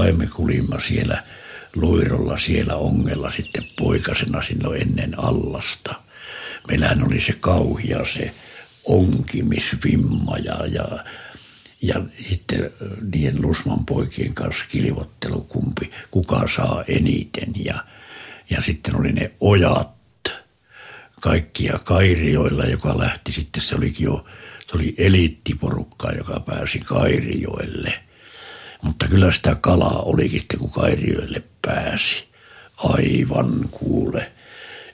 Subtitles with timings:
[0.00, 1.22] kai me kulimme siellä
[1.76, 5.94] Loirolla siellä ongella sitten poikasena silloin ennen allasta.
[6.68, 8.34] Meillähän oli se kauhia se
[8.84, 11.04] onkimisvimma ja, ja,
[11.82, 12.70] ja sitten
[13.12, 17.52] niiden Lusman poikien kanssa kilvottelu, kumpi, kuka saa eniten.
[17.64, 17.84] Ja,
[18.50, 20.32] ja sitten oli ne ojat
[21.20, 24.24] kaikkia Kairioilla, joka lähti sitten, se olikin jo,
[24.66, 28.09] se oli eliittiporukka, joka pääsi Kairioille.
[28.82, 32.24] Mutta kyllä sitä kalaa olikin sitten, kun Kairioille pääsi.
[32.76, 34.32] Aivan kuule,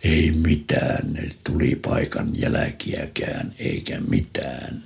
[0.03, 4.83] ei mitään, tuli paikan jälkiäkään, eikä mitään.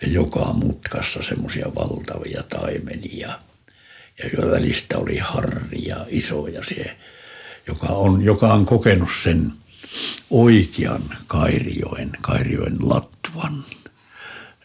[0.00, 3.38] Ja joka mutkassa semmoisia valtavia taimenia.
[4.18, 6.96] Ja jo välistä oli harria, isoja se,
[7.66, 9.52] joka on, joka on kokenut sen–
[10.30, 13.64] oikean Kairioen, Kairioen latvan,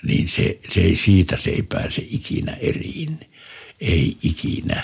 [0.03, 3.19] niin se, se ei siitä se ei pääse ikinä eriin.
[3.81, 4.83] Ei ikinä.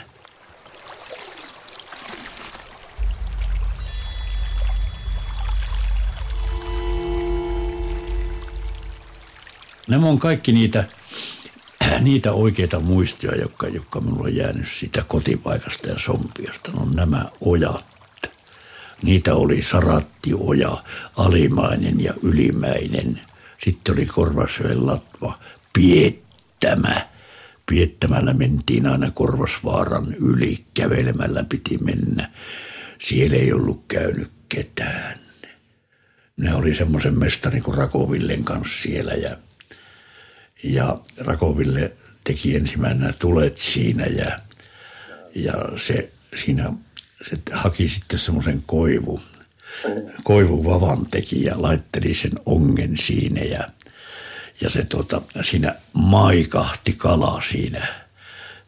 [9.88, 10.83] Nämä on kaikki niitä,
[11.99, 16.71] niitä oikeita muistoja, jotka, jotka minulla on jäänyt sitä kotipaikasta ja sompiosta.
[16.71, 17.95] No nämä ojat
[19.01, 20.83] Niitä oli Sarattioja,
[21.17, 23.21] Alimainen ja Ylimäinen.
[23.57, 25.39] Sitten oli Korvasjoen latva,
[25.73, 27.14] Piettämä.
[27.66, 32.31] Piettämällä mentiin aina Korvasvaaran yli, kävelemällä piti mennä.
[32.99, 35.19] Siellä ei ollut käynyt ketään.
[36.38, 39.38] Minä oli semmoisen mestarin kuin Rakovillen kanssa siellä ja,
[40.63, 44.39] ja Rakoville teki ensimmäisenä tulet siinä ja,
[45.35, 46.73] ja se siinä
[47.29, 49.22] se haki sitten semmoisen koivu,
[50.23, 53.69] koivuvavan teki ja laitteli sen ongen siinä ja,
[54.61, 57.88] ja se tuota, siinä maikahti kala siinä.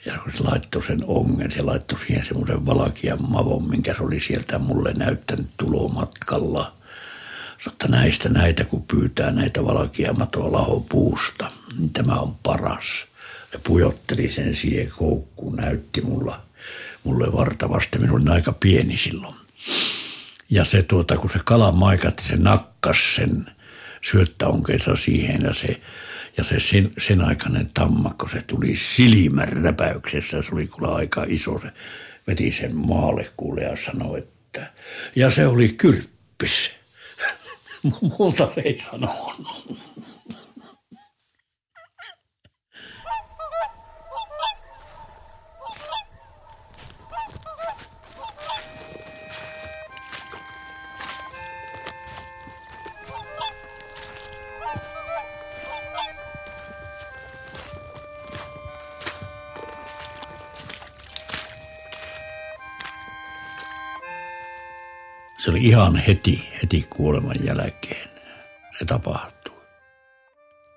[0.05, 4.59] Ja se laittoi sen ongen, se laittoi siihen semmoisen valkian mavon, minkä se oli sieltä
[4.59, 6.73] mulle näyttänyt tulomatkalla.
[7.63, 13.05] Sanotta näistä näitä, kun pyytää näitä valkiamatoa lahopuusta, niin tämä on paras.
[13.53, 16.41] Ja pujotteli sen siihen koukkuun, näytti mulla–
[17.07, 17.99] mulle vartavasti.
[17.99, 19.35] Minun oli aika pieni silloin.
[20.49, 23.51] Ja se tuota, kun se kala maikatti, se nakkas sen
[24.01, 25.81] syöttäonkeensa siihen ja se,
[26.37, 30.41] ja se sen, sen aikainen tammakko, se tuli silmän räpäyksessä.
[30.41, 31.59] Se oli kyllä aika iso.
[31.59, 31.71] Se
[32.27, 34.73] veti sen maalle kuule ja sanoi, että
[35.15, 36.71] ja se oli kyrppis.
[38.17, 39.79] Muuta se ei sanonut.
[65.57, 68.09] Oli ihan heti, heti kuoleman jälkeen
[68.79, 69.53] se tapahtui.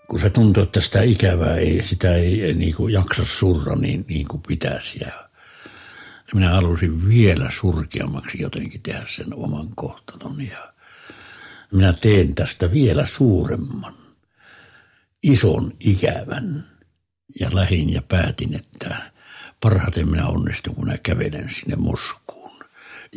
[0.08, 4.28] Kun se tuntui, että sitä ikävää ei, sitä ei niin kuin jaksa surra niin, niin
[4.28, 4.98] kuin pitäisi.
[5.00, 5.12] Ja
[6.34, 10.46] minä halusin vielä surkeammaksi jotenkin tehdä sen oman kohtalon.
[10.46, 10.72] Ja
[11.72, 13.94] minä teen tästä vielä suuremman,
[15.22, 16.64] ison ikävän.
[17.40, 18.96] Ja lähin ja päätin, että
[19.60, 22.39] parhaiten minä onnistun, kun minä kävelen sinne Moskuun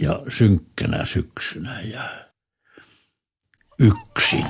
[0.01, 2.03] ja synkkänä syksynä ja
[3.79, 4.45] yksin.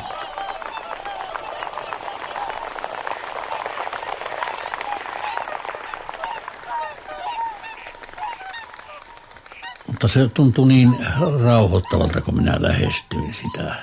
[9.88, 10.96] Mutta se tuntui niin
[11.44, 13.76] rauhoittavalta, kun minä lähestyin sitä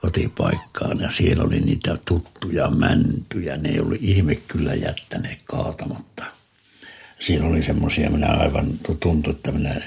[0.00, 3.56] kotipaikkaan ja siellä oli niitä tuttuja mäntyjä.
[3.56, 6.24] Ne ei ollut ihme kyllä jättäneet kaatamatta.
[7.18, 8.66] Siellä oli semmoisia, minä aivan
[9.00, 9.82] tuntui, että minä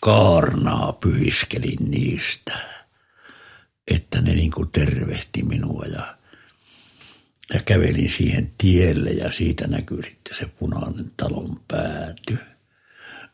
[0.00, 2.58] kaarnaa pyhiskelin niistä,
[3.90, 6.16] että ne niin kuin tervehti minua ja,
[7.54, 12.38] ja kävelin siihen tielle ja siitä näkyy sitten se punainen talon pääty.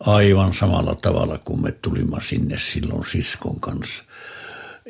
[0.00, 4.04] Aivan samalla tavalla kuin me tulimme sinne silloin siskon kanssa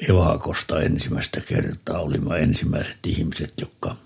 [0.08, 2.00] evakosta ensimmäistä kertaa.
[2.00, 3.96] Olimme ensimmäiset ihmiset, jotka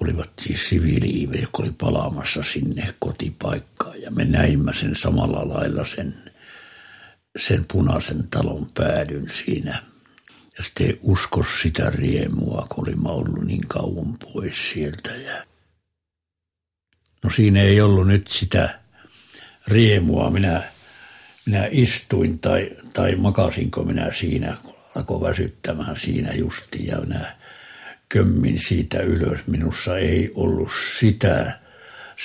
[0.00, 4.02] olivat siis siviili jotka oli palaamassa sinne kotipaikkaan.
[4.02, 6.29] Ja me näimme sen samalla lailla sen
[7.40, 9.82] sen punaisen talon päädyn siinä.
[10.58, 15.16] Ja sitten ei usko sitä riemua, kun olimme ollut niin kauan pois sieltä.
[15.16, 15.44] Ja
[17.22, 18.80] no siinä ei ollut nyt sitä
[19.68, 20.30] riemua.
[20.30, 20.62] Minä,
[21.46, 27.36] minä istuin tai, tai makasinko minä siinä, kun alkoi väsyttämään siinä justi ja minä
[28.08, 29.40] kömmin siitä ylös.
[29.46, 31.60] Minussa ei ollut sitä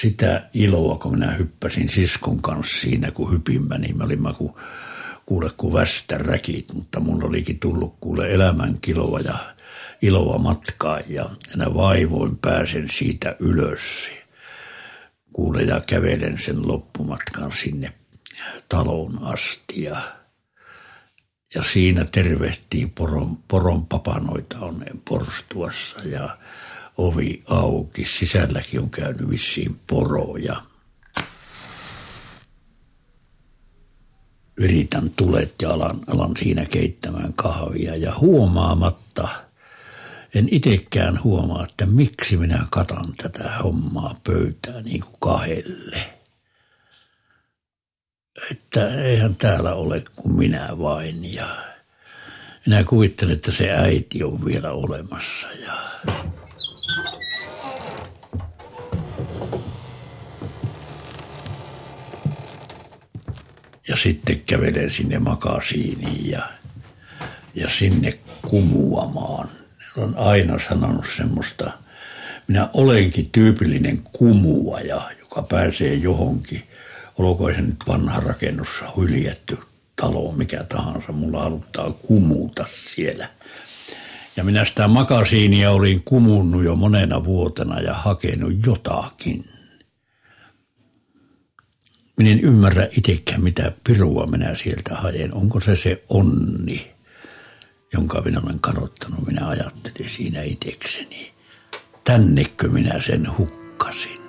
[0.01, 4.53] sitä iloa, kun minä hyppäsin siskon kanssa siinä, kun hypimme, niin me olimme kuin,
[5.25, 9.37] kuule kuin västäräkit, mutta mun olikin tullut kuule elämän kiloa ja
[10.01, 14.09] iloa matkaa ja enää vaivoin pääsen siitä ylös.
[15.33, 17.93] Kuule ja kävelen sen loppumatkan sinne
[18.69, 20.01] talon asti ja,
[21.55, 26.37] ja siinä tervehtii poron, poron papanoita on porstuassa ja
[26.97, 28.05] ovi auki.
[28.05, 30.61] Sisälläkin on käynyt vissiin poroja.
[34.57, 39.27] Yritän tulet ja alan, alan siinä keittämään kahvia ja huomaamatta–
[40.35, 45.97] en itsekään huomaa, että miksi minä katan tätä hommaa pöytää niin kuin kahdelle.
[48.51, 51.55] Että eihän täällä ole kuin minä vain ja
[52.65, 55.77] minä kuvittelen, että se äiti on vielä olemassa ja
[63.87, 66.49] ja sitten kävelen sinne makasiiniin ja,
[67.55, 69.49] ja sinne kumuamaan.
[69.97, 71.71] Ne on aina sanonut semmoista,
[72.47, 76.63] minä olenkin tyypillinen kumuaja, joka pääsee johonkin,
[77.17, 79.57] olkoon se nyt vanha rakennus, hyljetty
[79.95, 83.29] talo, mikä tahansa, mulla haluttaa kumuta siellä.
[84.35, 89.49] Ja minä sitä makasiinia olin kumunnut jo monena vuotena ja hakenut jotakin.
[92.17, 95.33] Minä en ymmärrä itsekään, mitä pirua minä sieltä haen.
[95.33, 96.91] Onko se se onni,
[97.93, 99.25] jonka minä olen kadottanut?
[99.25, 101.31] Minä ajattelin siinä itsekseni.
[102.03, 104.21] Tännekö minä sen hukkasin?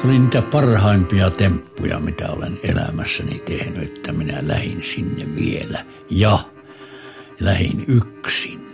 [0.00, 5.84] Se oli niitä parhaimpia temppuja, mitä olen elämässäni tehnyt, että minä lähin sinne vielä.
[6.10, 6.38] Ja
[7.40, 8.69] lähin yksin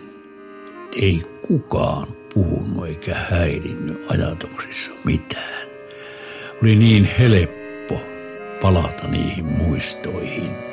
[1.03, 5.69] ei kukaan puhunut eikä häirinnyt ajatuksissa mitään.
[6.63, 8.01] Oli niin helppo
[8.63, 10.66] palata niihin muistoihin.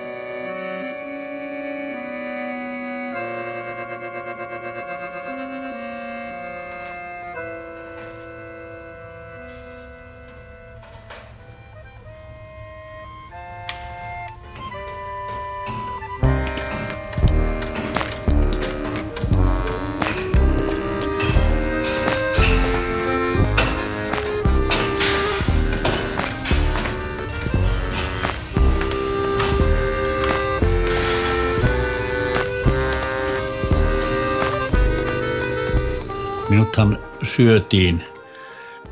[37.35, 38.03] Syötiin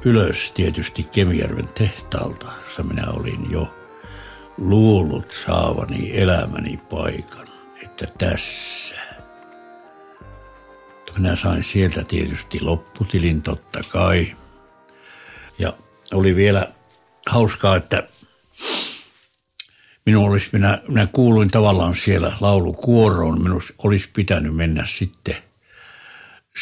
[0.05, 3.73] ylös tietysti Kemijärven tehtaalta, jossa minä olin jo
[4.57, 7.47] luullut saavani elämäni paikan,
[7.83, 8.95] että tässä.
[11.17, 14.35] Minä sain sieltä tietysti lopputilin totta kai.
[15.59, 15.73] Ja
[16.13, 16.67] oli vielä
[17.27, 18.07] hauskaa, että
[20.05, 23.43] minun olisi, minä, minä kuuluin tavallaan siellä laulukuoroon.
[23.43, 25.35] Minun olisi pitänyt mennä sitten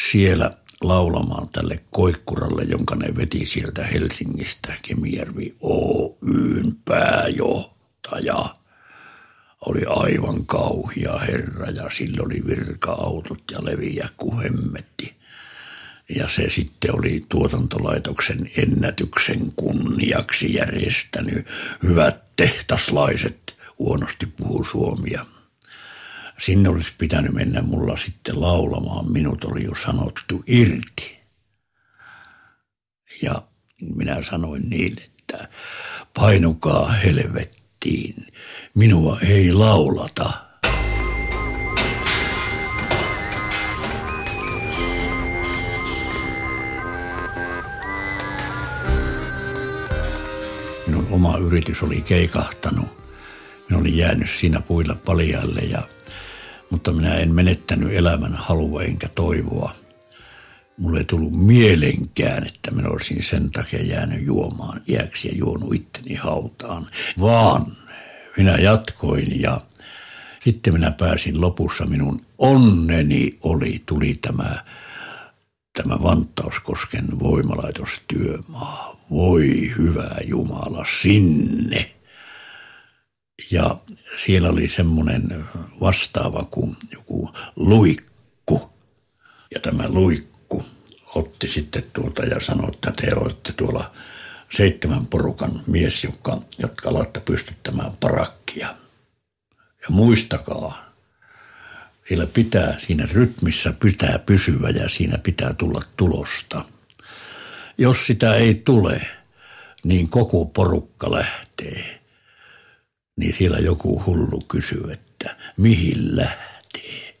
[0.08, 8.54] siellä laulamaan tälle koikkuralle, jonka ne veti sieltä Helsingistä, Kemijärvi Oyn pääjohtaja.
[9.60, 15.20] Oli aivan kauhia herra ja sillä oli virka-autot ja leviä kuin hemmetti.
[16.16, 21.46] Ja se sitten oli tuotantolaitoksen ennätyksen kunniaksi järjestänyt
[21.82, 25.26] hyvät tehtaslaiset, huonosti puhuu suomia–
[26.40, 29.12] sinne olisi pitänyt mennä mulla sitten laulamaan.
[29.12, 31.20] Minut oli jo sanottu irti.
[33.22, 33.42] Ja
[33.80, 35.48] minä sanoin niin, että
[36.14, 38.26] painukaa helvettiin,
[38.74, 40.32] minua ei laulata.
[50.86, 53.00] Minun oma yritys oli keikahtanut.
[53.68, 55.82] Minä olin jäänyt siinä puilla paljalle ja
[56.70, 59.72] mutta minä en menettänyt elämän halua enkä toivoa.
[60.76, 66.14] Mulle ei tullut mielenkään, että minä olisin sen takia jäänyt juomaan iäksi ja juonut itteni
[66.14, 66.86] hautaan,
[67.20, 67.66] vaan
[68.36, 69.60] minä jatkoin ja
[70.44, 74.64] sitten minä pääsin lopussa, minun onneni oli, tuli tämä,
[75.72, 79.00] tämä Vantauskosken voimalaitostyömaa.
[79.10, 81.90] Voi hyvä Jumala, sinne
[83.50, 83.76] ja
[84.24, 85.44] siellä oli semmoinen
[85.80, 88.70] vastaava kuin joku luikku.
[89.54, 90.64] Ja tämä luikku
[91.14, 93.92] otti sitten tuota ja sanoi, että te olette tuolla
[94.50, 98.68] seitsemän porukan mies, jotka, jotka alatte pystyttämään parakkia.
[99.82, 100.90] Ja muistakaa,
[102.08, 106.64] Siellä pitää, siinä rytmissä pitää pysyä ja siinä pitää tulla tulosta.
[107.78, 109.06] Jos sitä ei tule,
[109.84, 111.99] niin koko porukka lähtee.
[113.20, 117.20] Niin siellä joku hullu kysyy, että mihin lähtee.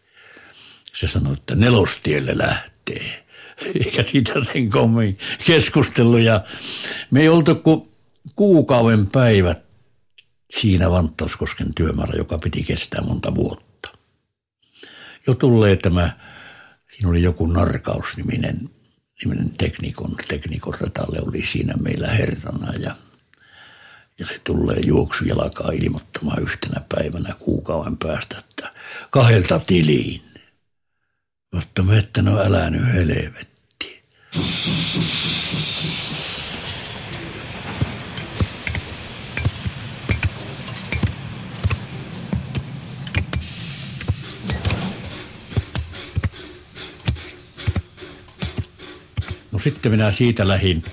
[0.92, 3.26] Se sanoo, että nelostielle lähtee.
[3.84, 6.20] Eikä siitä sen kommin keskustellut.
[6.20, 6.44] Ja
[7.10, 7.88] me ei oltu kuin
[8.34, 9.62] kuukauden päivät
[10.50, 13.90] siinä Vantauskosken työmaalla, joka piti kestää monta vuotta.
[15.26, 16.18] Jo tulee tämä,
[16.96, 18.70] siinä oli joku Narkaus-niminen
[19.24, 20.74] niminen teknikon, teknikon
[21.26, 22.94] oli siinä meillä herrana ja,
[24.20, 28.72] ja se tulee juoksujalkaa ilmoittamaan yhtenä päivänä kuukauden päästä, että
[29.10, 30.22] kahdelta tiliin.
[31.54, 33.50] Mutta me, että no älä nyt helvetti.
[49.62, 50.84] sitten minä siitä lähin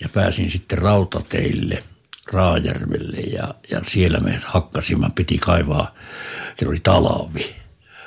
[0.00, 1.84] ja pääsin sitten rautateille
[2.32, 5.94] Raajärvelle ja, ja siellä me hakkasimme, piti kaivaa,
[6.56, 7.54] se oli talavi,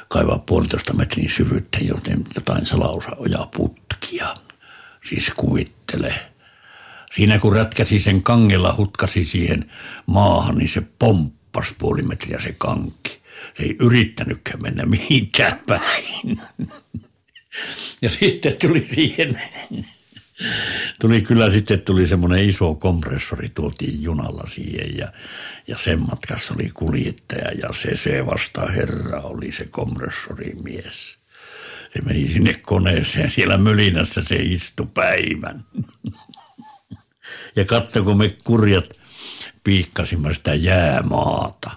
[0.08, 3.12] kaivaa puolitoista metrin syvyyttä, joten jotain salaosa
[3.56, 4.28] putkia,
[5.10, 6.14] siis kuvittele.
[7.16, 9.72] Siinä kun rätkäsi sen kangella, hutkasi siihen
[10.06, 13.22] maahan, niin se pomppas puoli metriä se kanki.
[13.58, 16.42] Se ei yrittänytkään mennä mihinkään päin.
[18.02, 19.42] Ja sitten tuli siihen,
[21.00, 25.12] tuli kyllä sitten tuli semmoinen iso kompressori, tuotiin junalla siihen ja,
[25.68, 31.18] ja sen matkassa oli kuljettaja ja se se vasta herra oli se kompressorimies.
[31.94, 35.66] Se meni sinne koneeseen, siellä mölinässä se istui päivän.
[37.56, 38.86] Ja katso, kun me kurjat
[39.64, 41.72] piikkasimme sitä jäämaata.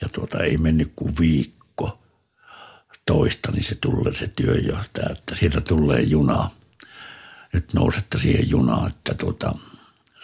[0.00, 2.02] Ja tuota ei mennyt kuin viikko
[3.06, 6.50] toista, niin se tulee se työjohtaja, että sieltä tulee juna.
[7.52, 9.54] Nyt nousetta siihen junaan, että tuota,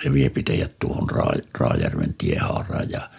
[0.03, 3.11] se vie teidät tuohon Ra- Raajärven tiehaaraan ja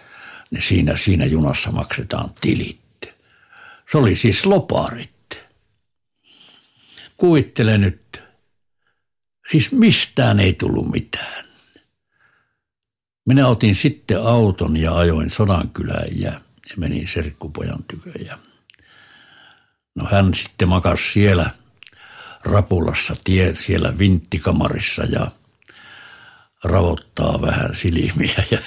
[0.50, 2.80] ne siinä, siinä junassa maksetaan tilit.
[3.92, 5.46] Se oli siis loparit.
[7.16, 8.22] Kuvittele nyt,
[9.50, 11.44] siis mistään ei tullut mitään.
[13.26, 16.40] Minä otin sitten auton ja ajoin Sodankylään ja,
[16.76, 18.38] menin serkkupojan tykö ja
[19.94, 21.50] No hän sitten makas siellä
[22.44, 25.30] rapulassa, tie, siellä vinttikamarissa ja
[26.64, 28.58] ravottaa vähän silmiä ja,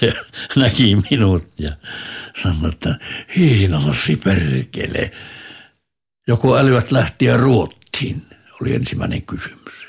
[0.00, 0.12] ja
[0.56, 1.76] näki minut ja
[2.42, 2.98] sanoi, että
[3.36, 5.12] hiinalasi perkele.
[6.26, 8.26] Joko älyvät lähtiä Ruottiin,
[8.60, 9.86] oli ensimmäinen kysymys.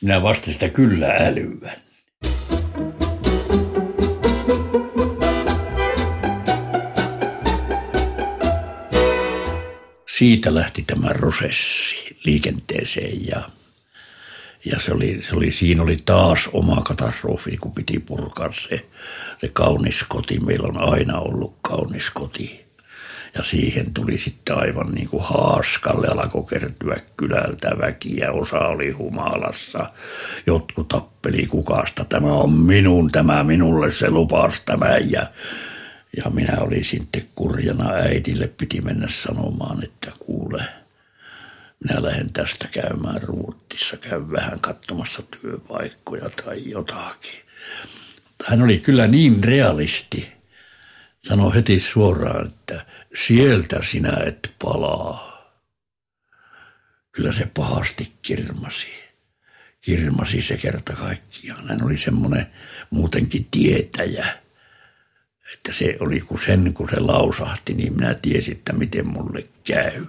[0.00, 1.86] Minä vastasin sitä kyllä älyvän.
[10.18, 11.85] siitä lähti tämä prosessi
[12.24, 13.42] liikenteeseen ja,
[14.64, 18.86] ja se oli, se oli, siinä oli taas oma katastrofi, kun piti purkaa se,
[19.40, 20.40] se kaunis koti.
[20.40, 22.66] Meillä on aina ollut kaunis koti.
[23.34, 28.32] Ja siihen tuli sitten aivan niin kuin haaskalle, alkoi kertyä kylältä väkiä.
[28.32, 29.90] Osa oli humalassa,
[30.46, 32.04] jotkut tappeli kukasta.
[32.04, 34.98] Tämä on minun, tämä minulle se lupas tämä.
[34.98, 35.26] Ja
[36.16, 40.64] ja minä olin sitten kurjana äidille, piti mennä sanomaan, että kuule,
[41.84, 47.40] minä lähden tästä käymään Ruottissa, käyn vähän katsomassa työpaikkoja tai jotakin.
[48.46, 50.32] Hän oli kyllä niin realisti,
[51.28, 55.36] sanoi heti suoraan, että sieltä sinä et palaa.
[57.12, 58.88] Kyllä se pahasti kirmasi.
[59.80, 61.68] Kirmasi se kerta kaikkiaan.
[61.68, 62.46] Hän oli semmoinen
[62.90, 64.26] muutenkin tietäjä–
[65.54, 70.06] että se oli kun sen, kun se lausahti, niin minä tiesin, että miten mulle käy.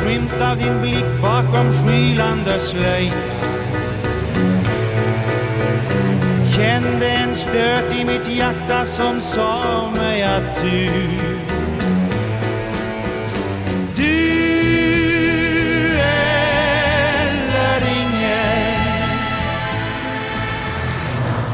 [0.00, 3.12] skymt av din blick bakom skylande slöj.
[6.56, 10.88] Kände en stöt i mitt hjärta som sa mig att du
[13.96, 14.40] Du
[15.98, 19.18] eller ingen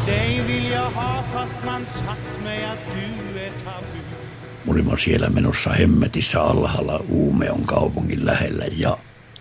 [0.07, 4.20] Dig vill jag ha fast man sagt mig att du är tabu
[4.69, 8.99] Olimme siellä menossa hemmetissä alhaalla Uumeon kaupungin lähellä ja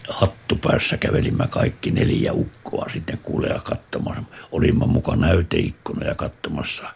[0.09, 4.23] hattupäässä kävelimme kaikki neljä ukkoa sitten kuulee katsomassa.
[4.51, 6.89] Olimme mukaan näyteikkuna ja katsomassa,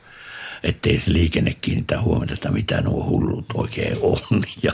[0.63, 4.17] ettei se liikenne kiinnitä huomiota, että mitä nuo hullut oikein on.
[4.63, 4.73] Ja,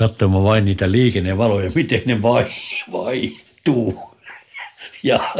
[0.00, 2.46] ja vain niitä liikennevaloja, miten ne vai
[2.92, 4.02] vaihtuu.
[5.02, 5.34] Ja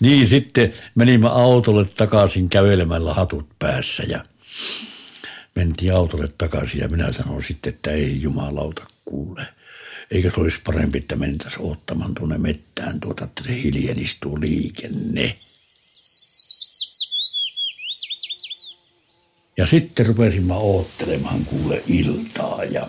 [0.00, 4.24] niin sitten menimme autolle takaisin kävelemällä hatut päässä ja
[5.54, 9.46] mentiin autolle takaisin ja minä sanoin sitten, että ei jumalauta kuule.
[10.10, 15.36] Eikö se olisi parempi, että mentäisiin ottamaan tuonne mettään tuota, että se hiljenistuu liikenne.
[19.56, 22.88] Ja sitten rupesimme oottelemaan kuule iltaa ja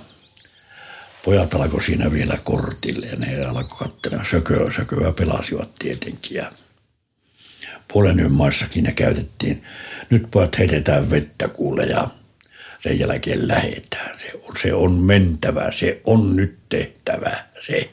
[1.26, 6.52] pojat alkoi siinä vielä kortille ja ne alkoi katsella sököä, sököä pelasivat tietenkin ja
[7.94, 9.64] puolen yön maissakin ne käytettiin.
[10.10, 12.08] Nyt pojat heitetään vettä kuule ja
[12.84, 14.20] sen jälkeen lähetään.
[14.20, 17.92] Se on, se on mentävä, se on nyt tehtävä, se.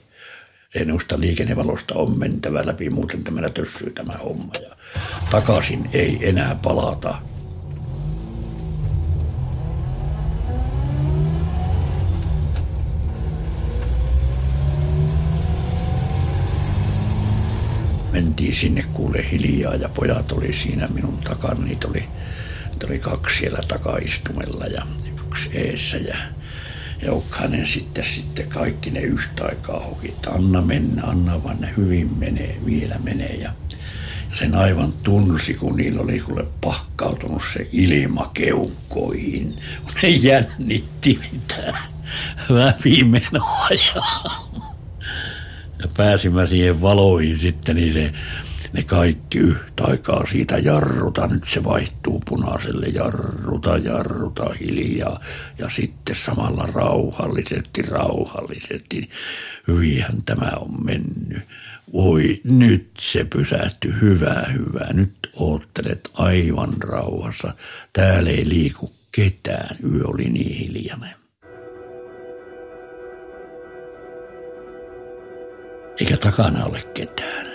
[0.72, 4.52] Se noista liikennevalosta on mentävä läpi, muuten tämä tössyy tämä homma.
[4.62, 4.76] Ja
[5.30, 7.14] takaisin ei enää palata.
[18.12, 21.64] mentiin sinne kuule hiljaa ja pojat oli siinä minun takana.
[21.64, 22.04] Niitä oli,
[22.78, 24.86] niitä oli kaksi siellä takaistumella ja
[25.26, 26.16] yksi eessä ja
[27.02, 32.18] Joukkainen sitten, sitten kaikki ne yhtä aikaa hoki, että anna mennä, anna vaan ne hyvin
[32.18, 33.34] menee, vielä menee.
[33.34, 33.52] Ja,
[34.34, 39.58] sen aivan tunsi, kun niillä oli kuule pakkautunut se ilma keuhkoihin,
[40.02, 41.82] ne jännitti mitään
[42.48, 43.68] läpimenoa.
[43.70, 44.02] Ja
[45.82, 48.12] ja pääsimme siihen valoihin sitten, niin se,
[48.72, 51.26] ne kaikki yhtä aikaa siitä jarruta.
[51.26, 55.20] Nyt se vaihtuu punaiselle jarruta, jarruta hiljaa
[55.58, 59.10] ja sitten samalla rauhallisesti, rauhallisesti.
[59.68, 61.42] Hyvinhän tämä on mennyt.
[61.92, 64.92] Voi, nyt se pysähty, hyvä, hyvä.
[64.92, 67.54] Nyt oottelet aivan rauhassa.
[67.92, 69.76] Täällä ei liiku ketään.
[69.92, 71.18] Yö oli niin hiljainen.
[76.00, 77.47] eikä takana ole ketään.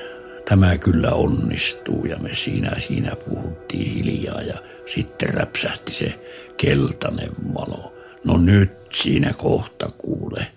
[0.50, 6.20] Tämä kyllä onnistuu ja me siinä, siinä puhuttiin hiljaa ja sitten räpsähti se
[6.58, 7.94] keltainen valo.
[8.24, 10.48] No nyt siinä kohta kuule.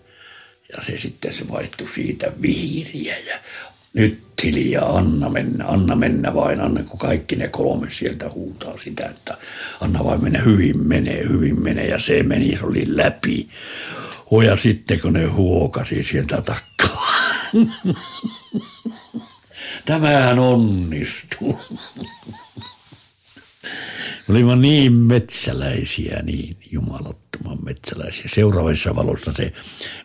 [0.76, 3.36] Ja se sitten se vaihtui siitä vihriä ja
[3.92, 9.06] nyt hiljaa, anna mennä, anna mennä vain, anna kun kaikki ne kolme sieltä huutaa sitä,
[9.06, 9.36] että
[9.80, 13.48] anna vain mennä, hyvin menee, hyvin menee ja se meni, se oli läpi.
[14.30, 17.16] Hoja sitten kun ne huokasi sieltä takkaa.
[19.86, 21.60] Tämähän onnistuu.
[24.28, 28.24] Olimme niin metsäläisiä, niin jumalattoman metsäläisiä.
[28.26, 29.52] Seuraavassa valossa se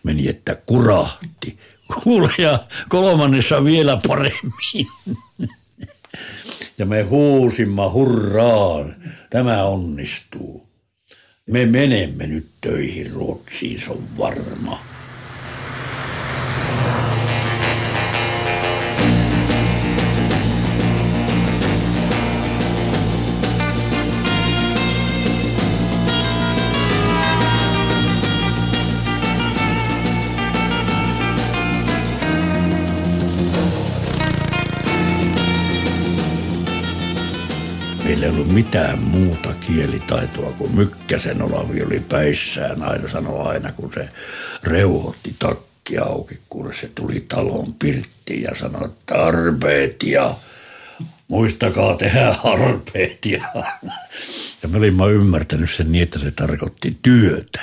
[0.04, 1.58] meni, että kurahti.
[2.04, 4.88] Kuule, ja kolmannessa vielä paremmin.
[6.78, 8.96] Ja me huusimme hurraan,
[9.30, 10.68] tämä onnistuu.
[11.46, 14.91] Me menemme nyt töihin Ruotsiin, se on varma.
[38.52, 42.84] Mitään muuta kielitaitoa kuin Mykkäsen Olavi oli päissään.
[42.84, 44.10] Aina sanoi aina, kun se
[44.64, 50.36] reuhotti takki auki, kun se tuli talon pirttiin ja sanoi, että arpeet ja
[51.28, 53.26] muistakaa tehdä arpeet.
[53.26, 53.52] Ja,
[54.64, 57.62] ja me olimme ymmärtänyt sen niin, että se tarkoitti työtä.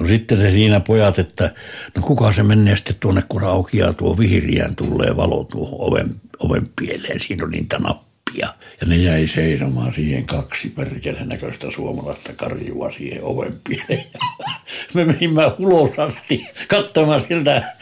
[0.00, 1.54] No sitten se siinä pojat, että
[1.96, 6.70] no kuka se menee sitten tuonne, kun aukiaa tuo vihriään, tulee valo tuohon oven, oven
[6.76, 7.20] pieleen.
[7.20, 8.54] Siinä on niitä nappeja nappia.
[8.80, 14.06] Ja ne jäi seisomaan siihen kaksi perkelen näköistä suomalaista karjua siihen oven pieleen.
[14.94, 17.76] Me menimme ulos asti katsomaan sieltä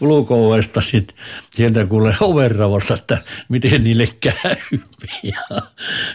[0.00, 1.16] ulko sit,
[1.50, 4.56] sieltä kuule overravasta, että miten niille käy.
[5.22, 5.62] Ja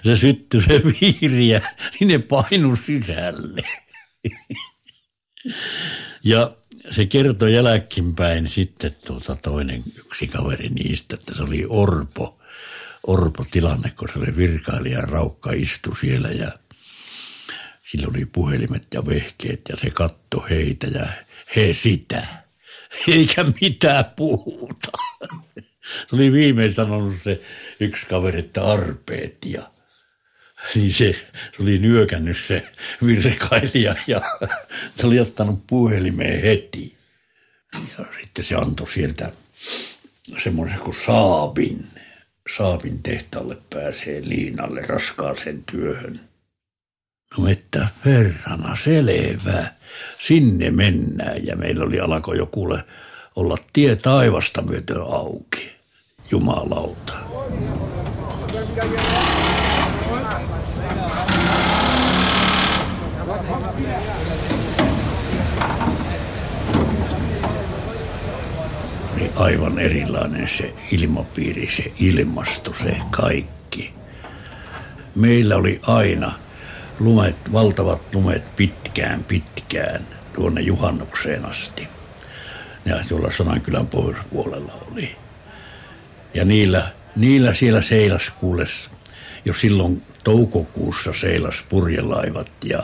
[0.03, 1.61] se syttyi se viiriä,
[1.99, 3.61] niin ne painu sisälle.
[6.25, 6.55] Ja
[6.89, 12.39] se kertoi jälkeenpäin sitten tuota toinen yksi kaveri niistä, että se oli Orpo–
[13.07, 16.51] orpo tilanne, kun se oli virkailija Raukka istu siellä ja
[17.91, 21.07] sillä oli puhelimet ja vehkeet ja se katto heitä ja
[21.55, 22.23] he sitä.
[23.07, 24.91] Eikä mitään puhuta.
[25.81, 27.41] Se oli viimein sanonut se
[27.79, 29.71] yksi kaveri, että arpeet ja
[30.75, 31.13] niin se,
[31.57, 32.67] se oli nyökännyt se
[33.05, 34.21] virkailija ja
[34.95, 36.97] se oli ottanut puhelimeen heti.
[37.73, 39.31] Ja sitten se antoi sieltä
[40.37, 41.92] semmoisen kuin saapin
[42.49, 46.29] Saapin tehtaalle pääsee liinalle raskaaseen työhön.
[47.37, 49.67] No että herrana selvä,
[50.19, 51.45] sinne mennään.
[51.45, 52.83] Ja meillä oli alkoi jo kuule
[53.35, 55.75] olla tie taivasta myöten auki.
[56.31, 57.13] Jumalauta.
[57.49, 59.32] Niin
[69.35, 73.93] aivan erilainen se ilmapiiri, se ilmasto, se kaikki.
[75.15, 76.33] Meillä oli aina
[76.99, 81.87] lumet, valtavat lumet pitkään pitkään tuonne juhannukseen asti.
[82.85, 85.15] Ja tuolla Sonankylän pohjoispuolella oli.
[86.33, 88.89] Ja niillä, niillä siellä seilas kuules,
[89.45, 92.83] jo silloin toukokuussa seilas purjelaivat ja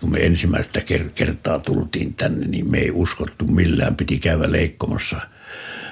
[0.00, 0.80] kun me ensimmäistä
[1.14, 3.96] kertaa tultiin tänne, niin me ei uskottu millään.
[3.96, 5.20] Piti käydä leikkomassa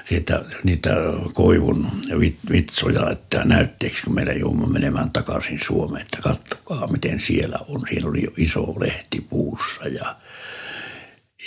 [0.09, 0.89] siitä, niitä
[1.33, 1.87] koivun
[2.51, 7.81] vitsoja, että näytteekö meidän joudumme menemään takaisin Suomeen, että katsokaa miten siellä on.
[7.89, 10.15] Siinä oli iso lehti puussa ja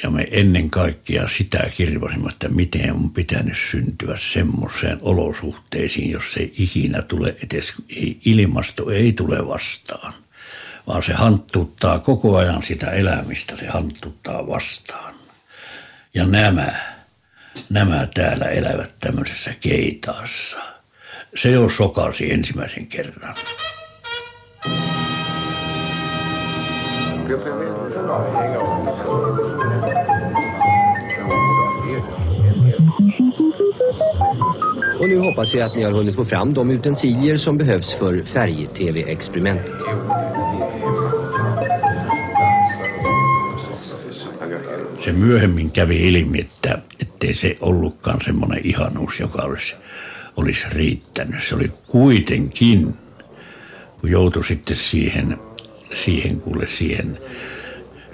[0.03, 6.43] ja me ennen kaikkea sitä kirvasimme, että miten on pitänyt syntyä semmoiseen olosuhteisiin, jos se
[6.43, 7.75] ikinä tule edes,
[8.25, 10.15] ilmasto ei tule vastaan,
[10.87, 15.15] vaan se hanttuttaa koko ajan sitä elämistä, se hanttuttaa vastaan.
[16.15, 17.00] Ja nämä,
[17.69, 20.59] nämä täällä elävät tämmöisessä keitaassa.
[21.37, 23.35] Se jo sokasi ensimmäisen kerran.
[35.01, 38.23] Och nu hoppas jag att ni har hunnit få fram de utensilier som behövs för
[38.25, 39.75] färg-tv-experimentet.
[45.05, 49.75] Se myöhemmin kävi ilmi, että ettei se ollutkaan semmoinen ihanuus, joka olisi,
[50.37, 51.43] olisi riittänyt.
[51.43, 52.95] Se oli kuitenkin,
[54.01, 55.39] kun joutui sitten siihen,
[55.95, 57.19] siihen kuule siihen,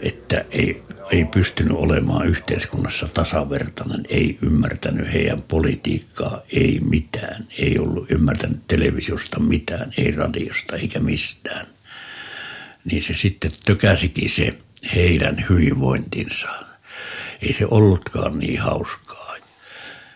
[0.02, 8.10] että ei ei pystynyt olemaan yhteiskunnassa tasavertainen, ei ymmärtänyt heidän politiikkaa, ei mitään, ei ollut
[8.10, 11.66] ymmärtänyt televisiosta mitään, ei radiosta eikä mistään.
[12.84, 14.54] Niin se sitten tökäsikin se
[14.94, 16.65] heidän hyvinvointinsa.
[17.42, 19.36] Ei se ollutkaan niin hauskaa.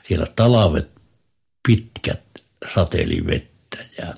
[0.08, 0.90] Siellä talavet
[1.68, 2.22] pitkät
[2.74, 4.14] sateli vettä ja,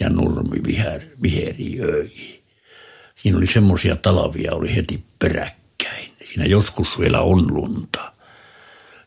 [0.00, 2.42] ja nurmi viher, viheriöi.
[3.16, 6.10] Siinä oli semmoisia talavia, oli heti peräkkäin.
[6.24, 8.12] Siinä joskus vielä on lunta,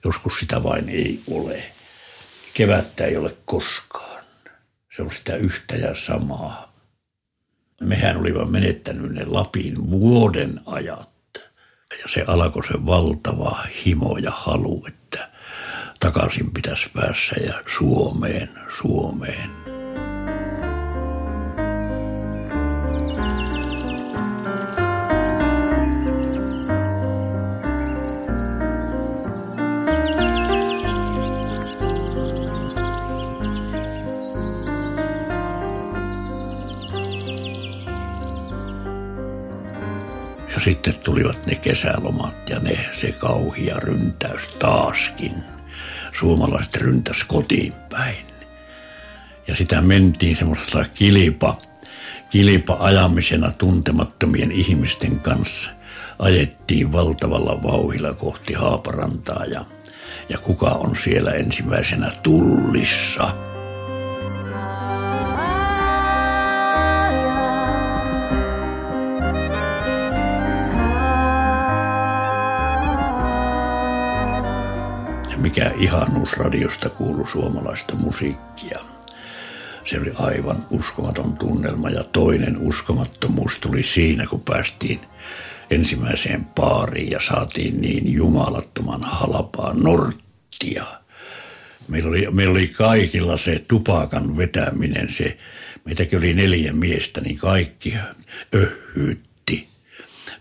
[0.05, 1.63] joskus sitä vain ei ole.
[2.53, 4.23] Kevättä ei ole koskaan.
[4.95, 6.73] Se on sitä yhtä ja samaa.
[7.81, 11.12] Mehän olimme menettänyt ne Lapin vuoden ajat.
[12.01, 15.29] Ja se alkoi se valtava himo ja halu, että
[15.99, 19.62] takaisin pitäisi päässä ja Suomeen, Suomeen.
[40.63, 45.33] Sitten tulivat ne kesälomat ja ne, se kauhia ryntäys taaskin.
[46.11, 48.27] Suomalaiset ryntäs kotiin päin.
[49.47, 51.61] Ja sitä mentiin semmoista kilpa,
[52.29, 55.71] kilpa ajamisena tuntemattomien ihmisten kanssa.
[56.19, 59.65] Ajettiin valtavalla vauhilla kohti Haaparantaa ja,
[60.29, 63.31] ja kuka on siellä ensimmäisenä tullissa–
[75.55, 78.79] mikä ihanuus radiosta kuului suomalaista musiikkia.
[79.85, 84.99] Se oli aivan uskomaton tunnelma ja toinen uskomattomuus tuli siinä, kun päästiin
[85.69, 90.85] ensimmäiseen paariin ja saatiin niin jumalattoman halpaa norttia.
[91.87, 95.37] Meillä oli, meillä oli kaikilla se tupakan vetäminen, se,
[95.85, 97.93] meitäkin oli neljä miestä, niin kaikki
[98.55, 99.32] öhyytti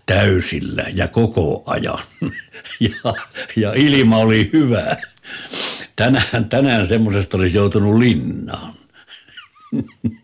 [0.05, 1.99] täysillä ja koko ajan.
[2.79, 3.13] ja,
[3.55, 4.97] ja ilma oli hyvä.
[5.95, 8.73] Tänään, tänään semmoisesta olisi joutunut linnaan.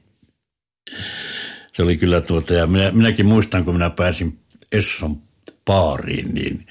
[1.73, 4.39] Se oli kyllä tuota, ja minä, minäkin muistan, kun minä pääsin
[4.71, 5.21] Esson
[5.65, 6.67] paariin, niin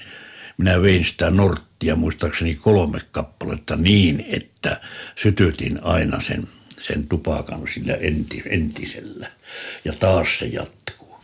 [0.57, 4.81] minä vein sitä norttia muistaakseni kolme kappaletta niin, että
[5.15, 6.47] sytytin aina sen,
[6.79, 7.97] sen tupakan sillä
[8.49, 9.27] entisellä.
[9.85, 11.19] Ja taas se jatkuu.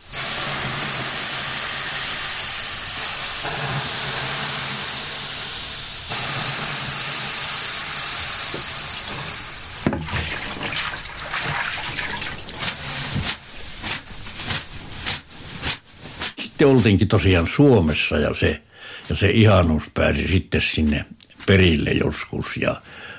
[16.56, 18.62] Sitten oltiinkin tosiaan Suomessa ja se,
[19.08, 21.04] ja se ihanuus pääsi sitten sinne
[21.46, 22.76] perille joskus ja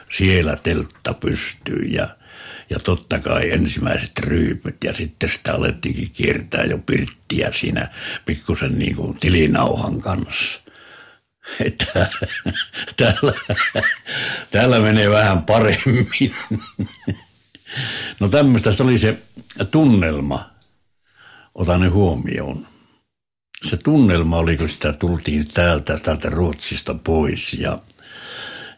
[0.09, 2.07] siellä teltta pystyy ja,
[2.69, 7.91] ja totta kai ensimmäiset ryypyt ja sitten sitä alettiinkin kiertää jo pirttiä siinä
[8.25, 10.59] pikkusen niin kuin tilinauhan kanssa.
[11.59, 12.09] Että
[12.97, 13.33] täällä,
[14.51, 16.35] täällä menee vähän paremmin.
[18.19, 19.17] No tämmöistä se oli se
[19.71, 20.49] tunnelma.
[21.55, 22.76] Otan ne huomioon.
[23.63, 27.79] Se tunnelma oli, kun sitä tultiin täältä, täältä Ruotsista pois ja,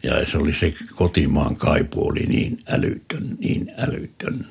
[0.03, 4.47] ja se oli se kotimaan kaipu oli niin älytön, niin älytön.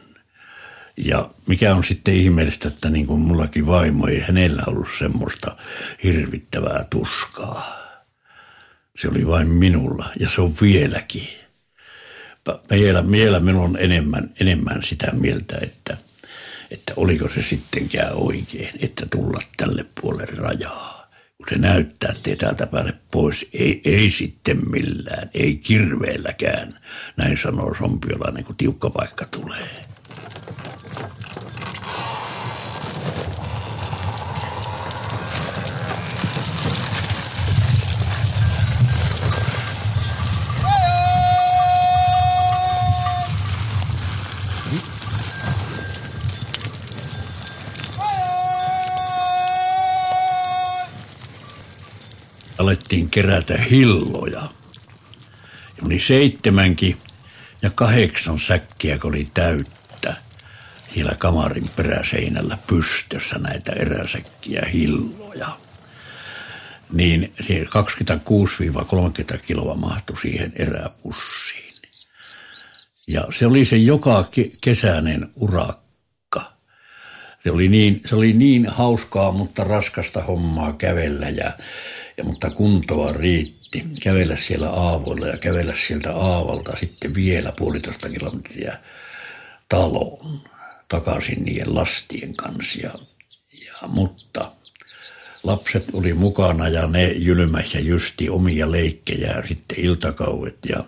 [0.97, 5.57] Ja mikä on sitten ihmeellistä, että niin kuin mullakin vaimo ei hänellä ollut semmoista
[6.05, 7.79] hirvittävää tuskaa.
[8.99, 11.29] Se oli vain minulla ja se on vieläkin.
[12.71, 15.97] Vielä, vielä minulla on enemmän, enemmän sitä mieltä, että,
[16.71, 21.09] että oliko se sittenkään oikein, että tulla tälle puolelle rajaa.
[21.37, 26.79] Kun se näyttää, että ei täältä päälle pois, ei, ei sitten millään, ei kirveelläkään,
[27.17, 29.69] näin sanoo Sompiolainen, kun tiukka paikka tulee.
[52.59, 54.41] Alettiin kerätä hilloja.
[55.77, 56.99] Ja oli seitsemänkin
[57.63, 60.15] ja kahdeksan säkkiä, kun oli täyttä
[60.95, 65.49] siellä kamarin peräseinällä pystössä näitä eräsäkkiä hilloja.
[66.93, 67.33] Niin
[69.35, 71.75] 26-30 kiloa mahtui siihen eräpussiin.
[73.07, 74.29] Ja se oli se joka
[74.61, 76.53] kesäinen urakka.
[77.43, 81.53] Se oli niin, se oli niin hauskaa, mutta raskasta hommaa kävellä ja
[82.19, 83.85] ja, mutta kuntoa riitti.
[84.03, 88.79] Kävellä siellä aavoilla ja kävellä sieltä aavalta sitten vielä puolitoista kilometriä
[89.69, 90.41] taloon
[90.89, 92.79] takaisin niiden lastien kanssa.
[92.83, 92.91] Ja,
[93.67, 94.53] ja, mutta
[95.43, 100.85] lapset oli mukana ja ne jylmäs ja justi omia leikkejä sitten iltakauet ja,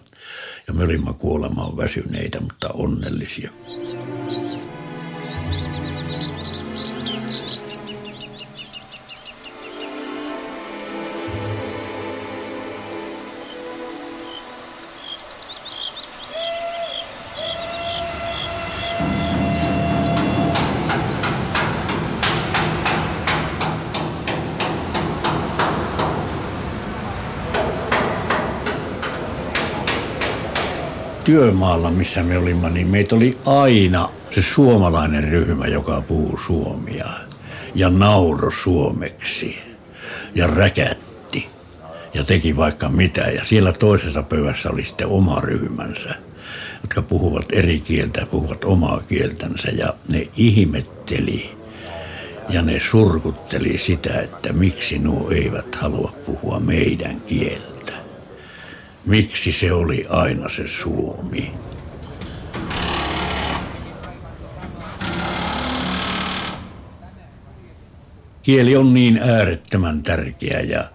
[0.66, 3.50] ja me olimme kuolemaan väsyneitä, mutta onnellisia.
[31.30, 37.06] Työmaalla, missä me olimme, niin meitä oli aina se suomalainen ryhmä, joka puhuu suomia
[37.74, 39.58] ja nauro suomeksi
[40.34, 41.48] ja räkätti
[42.14, 43.20] ja teki vaikka mitä.
[43.20, 46.14] Ja siellä toisessa pöydässä oli sitten oma ryhmänsä,
[46.82, 51.56] jotka puhuvat eri kieltä, puhuvat omaa kieltänsä ja ne ihmetteli
[52.48, 57.69] ja ne surkutteli sitä, että miksi nuo eivät halua puhua meidän kieltä.
[59.04, 61.52] Miksi se oli aina se Suomi?
[68.42, 70.90] Kieli on niin äärettömän tärkeä ja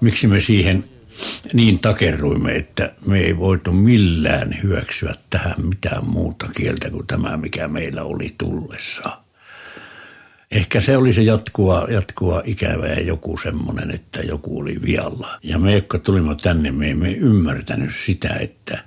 [0.00, 0.84] miksi me siihen
[1.52, 7.68] niin takerruimme, että me ei voitu millään hyväksyä tähän mitään muuta kieltä kuin tämä, mikä
[7.68, 9.27] meillä oli tullessa
[10.50, 15.38] ehkä se oli se jatkuva, jatkuva ikävä ja joku semmoinen, että joku oli vialla.
[15.42, 18.84] Ja me, jotka tulimme tänne, me emme ymmärtänyt sitä, että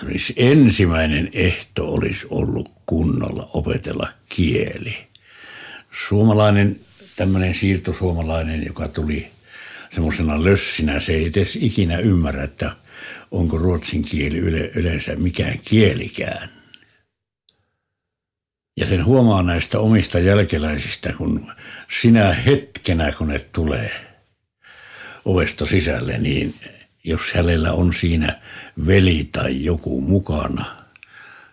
[0.00, 4.96] se olisi ensimmäinen ehto olisi ollut kunnolla opetella kieli.
[5.92, 6.80] Suomalainen,
[7.16, 9.30] tämmöinen siirtosuomalainen, joka tuli
[9.94, 12.76] semmoisena lössinä, se ei edes ikinä ymmärrä, että
[13.30, 16.48] onko ruotsin kieli yle, yleensä mikään kielikään.
[18.76, 21.52] Ja sen huomaa näistä omista jälkeläisistä, kun
[21.90, 23.92] sinä hetkenä, kun ne tulee
[25.24, 26.54] ovesta sisälle, niin
[27.04, 28.40] jos hänellä on siinä
[28.86, 30.64] veli tai joku mukana,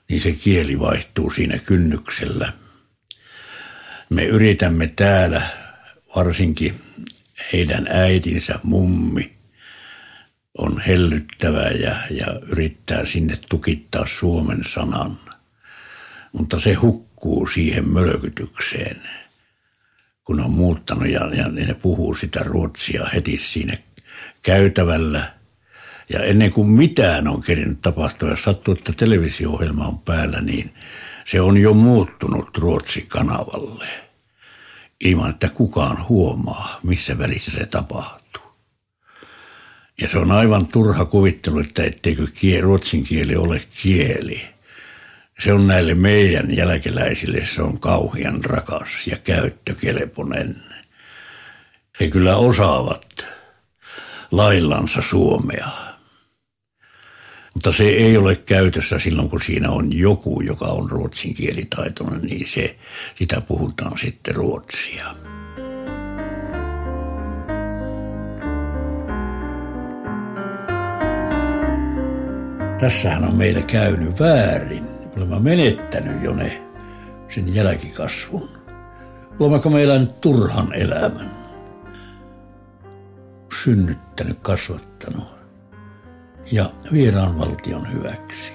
[0.09, 2.53] niin se kieli vaihtuu siinä kynnyksellä.
[4.09, 5.41] Me yritämme täällä,
[6.15, 6.81] varsinkin
[7.53, 9.33] heidän äitinsä mummi,
[10.57, 15.17] on hellyttävä ja, ja yrittää sinne tukittaa Suomen sanan.
[16.31, 19.01] Mutta se hukkuu hukkuu siihen mölkytykseen,
[20.23, 23.77] kun on muuttanut ja, ja ne puhuu sitä ruotsia heti siinä
[24.41, 25.33] käytävällä.
[26.09, 30.73] Ja ennen kuin mitään on kerinyt tapahtua, ja sattuu, että televisio-ohjelma on päällä, niin
[31.25, 33.87] se on jo muuttunut Ruotsi-kanavalle
[35.03, 38.43] ilman, että kukaan huomaa, missä välissä se tapahtuu.
[40.01, 42.27] Ja se on aivan turha kuvittelu, että etteikö
[42.61, 44.41] ruotsin kieli ole kieli.
[45.39, 50.63] Se on näille meidän jälkeläisille, se on kauhean rakas ja käyttökelpoinen.
[51.99, 53.25] He kyllä osaavat
[54.31, 55.69] laillansa suomea.
[57.53, 62.47] Mutta se ei ole käytössä silloin, kun siinä on joku, joka on ruotsin kielitaitoinen, niin
[62.47, 62.77] se,
[63.15, 65.15] sitä puhutaan sitten ruotsia.
[72.79, 74.90] Tässähän on meillä käynyt väärin.
[75.15, 76.61] Me olemme menettänyt jo ne,
[77.29, 78.49] sen jälkikasvun.
[79.39, 81.31] Olemmeko meillä nyt turhan elämän?
[83.63, 85.27] Synnyttänyt, kasvattanut
[86.51, 88.53] ja vieraan valtion hyväksi.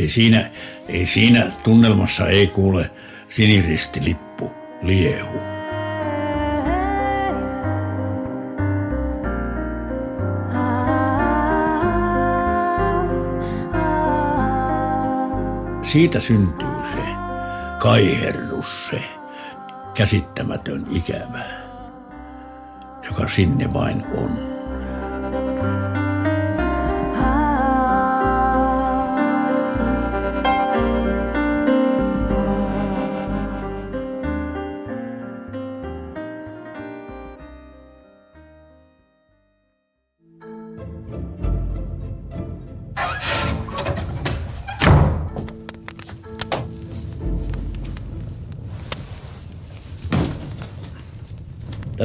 [0.00, 0.50] Ei siinä,
[0.88, 2.90] ei siinä tunnelmassa ei kuule
[3.28, 4.50] siniristilippu
[4.82, 5.51] liehu.
[15.92, 17.02] Siitä syntyy se
[17.78, 19.02] kaiherrus, se
[19.94, 21.44] käsittämätön ikävä,
[23.02, 24.51] joka sinne vain on.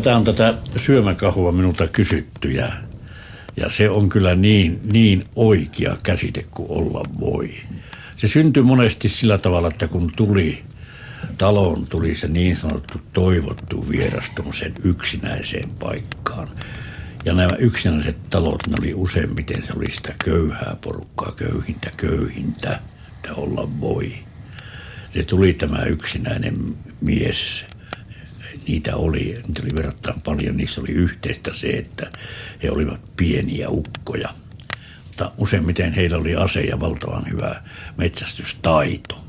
[0.07, 2.71] Tätä on tätä syömäkahua minulta kysytty ja,
[3.57, 7.55] ja se on kyllä niin, niin oikea käsite kuin olla voi.
[8.15, 10.63] Se syntyi monesti sillä tavalla, että kun tuli
[11.37, 14.31] taloon, tuli se niin sanottu toivottu vieras
[14.83, 16.49] yksinäiseen paikkaan.
[17.25, 23.33] Ja nämä yksinäiset talot, ne oli useimmiten, se oli sitä köyhää porukkaa, köyhintä, köyhintä, että
[23.33, 24.13] olla voi.
[25.13, 27.65] Se tuli tämä yksinäinen mies–
[28.67, 32.11] niitä oli, niitä oli verrattain paljon, niissä oli yhteistä se, että
[32.63, 34.29] he olivat pieniä ukkoja.
[35.05, 37.63] Mutta useimmiten heillä oli ase ja valtavan hyvä
[37.97, 39.23] metsästystaito.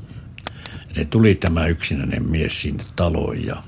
[0.91, 3.63] Se tuli tämä yksinäinen mies sinne taloon ja,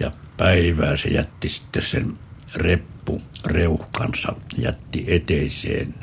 [0.00, 2.18] ja päivää se jätti sitten sen
[2.54, 5.94] reppu reuhkansa, jätti eteiseen.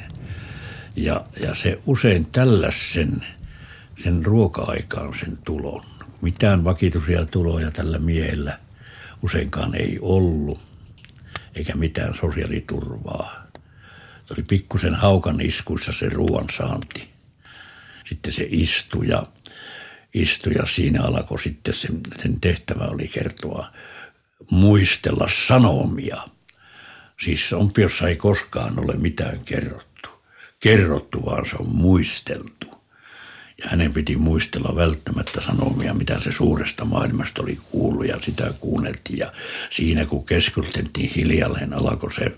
[0.96, 3.26] Ja, ja se usein tälläs sen,
[4.04, 5.86] sen ruoka-aikaan sen tulon.
[6.22, 8.60] Mitään vakituisia tuloja tällä miehellä
[9.24, 10.60] useinkaan ei ollut,
[11.56, 13.48] eikä mitään sosiaaliturvaa.
[14.26, 17.10] Se oli pikkusen haukan iskuissa se ruoan saanti.
[18.06, 19.24] Sitten se istui ja,
[20.14, 23.72] istui ja siinä alkoi sitten sen, sen tehtävä oli kertoa,
[24.52, 26.22] muistella sanomia.
[27.20, 30.10] Siis ompiossa ei koskaan ole mitään kerrottu.
[30.60, 32.73] Kerrottu, vaan se on muisteltu.
[33.58, 39.20] Ja hänen piti muistella välttämättä sanomia, mitä se suuresta maailmasta oli kuullut ja sitä kuunneltiin.
[39.20, 39.32] Ja
[39.70, 42.38] siinä kun keskusteltiin hiljalleen, alkoi se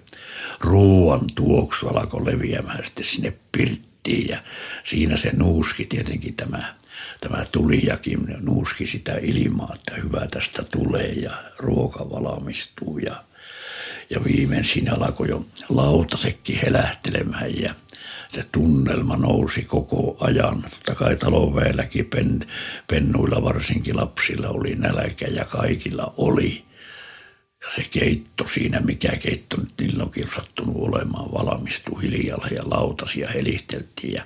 [0.59, 4.29] ruoan tuoksu alkoi leviämään sitten sinne pirttiin.
[4.29, 4.39] Ja
[4.83, 6.75] siinä se nuuski tietenkin tämä,
[7.21, 12.97] tämä tulijakin, nuuski sitä ilmaa, että hyvä tästä tulee ja ruoka valmistuu.
[12.97, 13.23] Ja,
[14.09, 17.75] ja viimein siinä alkoi jo lautasekki helähtelemään ja–
[18.31, 20.61] se tunnelma nousi koko ajan.
[20.61, 22.47] Totta kai talonväelläkin pen,
[22.87, 26.65] pennuilla, varsinkin lapsilla oli nälkä ja kaikilla oli.
[27.61, 33.29] Ja se keitto siinä, mikä keitto nyt niillä onkin sattunut olemaan, valmistui hiljalla ja lautasia
[33.33, 34.13] helisteltiin.
[34.13, 34.23] Ja,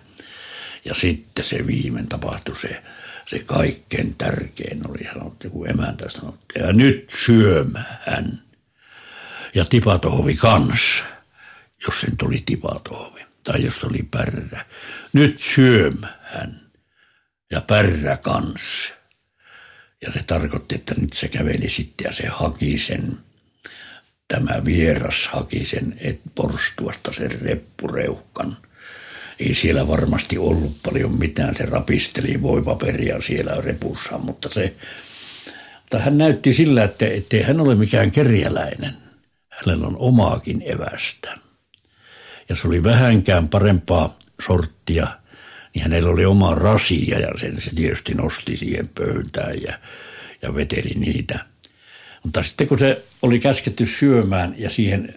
[0.86, 2.84] ja sitten se viimein tapahtui se,
[3.26, 8.42] se kaikkein tärkein oli sanottu, kun emäntä sanoi, ja nyt syömään.
[9.54, 11.04] Ja tipatohovi kans,
[11.86, 14.66] jos sen tuli tipatohovi tai jos oli pärrä.
[15.14, 16.62] Nyt syöm hän
[17.52, 18.94] ja pärrä kans.
[20.02, 23.18] Ja se tarkoitti, että nyt se käveli sitten ja se haki sen,
[24.28, 28.58] tämä vieras haki sen et porstuasta sen reppureuhkan.
[29.40, 34.74] Ei siellä varmasti ollut paljon mitään, se rapisteli voipaperia siellä repussa, mutta se,
[35.80, 38.94] mutta hän näytti sillä, että ettei hän ole mikään kerjäläinen.
[39.50, 41.49] Hänellä on omaakin evästä
[42.50, 45.08] ja se oli vähänkään parempaa sorttia,
[45.74, 49.80] niin hänellä oli oma rasia ja sen se tietysti nosti siihen pöytään ja,
[50.42, 51.46] ja veteli niitä.
[52.24, 55.16] Mutta sitten kun se oli käsketty syömään ja siihen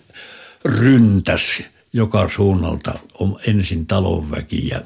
[0.65, 1.63] ryntäs
[1.93, 2.99] joka suunnalta
[3.47, 4.83] ensin talonväki ja,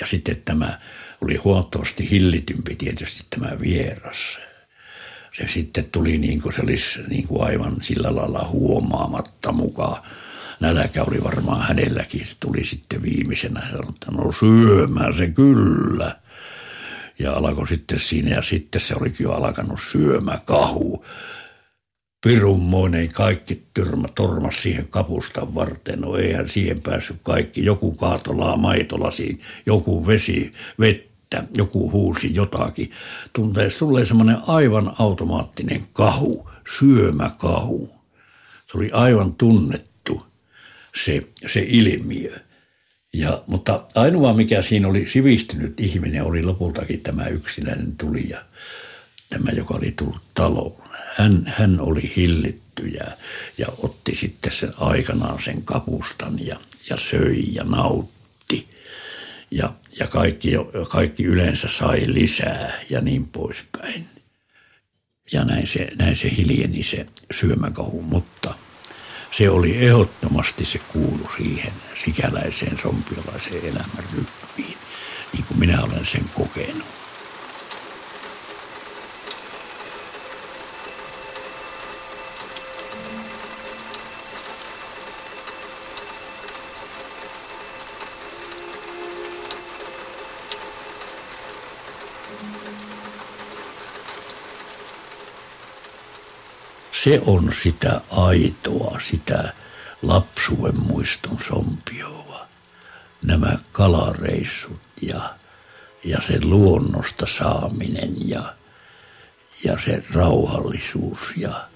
[0.00, 0.78] ja sitten tämä
[1.20, 4.38] oli huomattavasti hillitympi tietysti tämä vieras.
[5.36, 10.02] se sitten tuli niin kuin se olisi niin kuin aivan sillä lailla huomaamatta mukaan.
[10.60, 12.26] Nälkä oli varmaan hänelläkin.
[12.26, 16.16] Se tuli sitten viimeisenä ja sanoi, että no syömään se kyllä.
[17.18, 21.04] Ja alkoi sitten siinä ja sitten se olikin jo alkanut syömäkahu.
[22.26, 26.00] Pirunmoinen kaikki tyrmä, tormas siihen kapustan varten.
[26.00, 27.64] No eihän siihen päässyt kaikki.
[27.64, 32.90] Joku kaatolaa maitolasiin, joku vesi, vettä, joku huusi jotakin.
[33.32, 37.90] Tuntee sulle semmoinen aivan automaattinen kahu, syömäkahu.
[38.72, 39.89] Se oli aivan tunnettu
[40.94, 42.40] se, se ilmiö.
[43.12, 48.44] Ja, mutta ainoa, mikä siinä oli sivistynyt ihminen, oli lopultakin tämä yksinäinen tulija,
[49.30, 50.90] tämä, joka oli tullut taloon.
[51.14, 53.06] Hän, hän oli hillitty ja,
[53.58, 56.56] ja otti sitten sen aikanaan sen kapustan ja,
[56.90, 58.68] ja söi ja nautti.
[59.50, 60.52] Ja, ja kaikki,
[60.88, 64.08] kaikki yleensä sai lisää ja niin poispäin.
[65.32, 68.54] Ja näin se, näin se hiljeni se syömäkahu, mutta–
[69.30, 74.78] se oli ehdottomasti se kuulu siihen sikäläiseen sompiolaiseen elämän rytmiin,
[75.32, 76.99] niin kuin minä olen sen kokenut.
[97.02, 99.52] Se on sitä aitoa, sitä
[100.02, 102.48] lapsuuden muiston sompioa.
[103.22, 105.34] Nämä kalareissut ja,
[106.04, 108.54] ja se luonnosta saaminen ja,
[109.64, 111.68] ja se rauhallisuus ja,